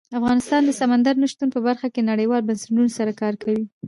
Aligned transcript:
افغانستان 0.19 0.61
د 0.65 0.71
سمندر 0.79 1.15
نه 1.21 1.27
شتون 1.31 1.49
په 1.53 1.59
برخه 1.67 1.87
کې 1.93 2.01
نړیوالو 2.11 2.47
بنسټونو 2.47 2.95
سره 2.97 3.11
کار 3.21 3.33
کوي. 3.43 3.63